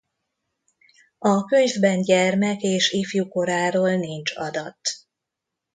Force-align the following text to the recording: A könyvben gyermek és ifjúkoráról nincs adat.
A 1.17 1.45
könyvben 1.45 2.01
gyermek 2.01 2.61
és 2.61 2.91
ifjúkoráról 2.91 3.95
nincs 3.95 4.31
adat. 4.35 4.79